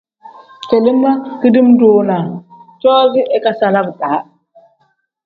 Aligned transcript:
Kele 0.67 0.91
ma 1.01 1.11
kidiim-ro 1.39 1.91
na 2.09 2.17
coozi 2.81 3.21
ikasala 3.37 3.79
bidaa. 3.87 4.19